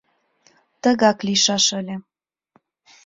[0.81, 1.95] Тыгак лийшаш ыле.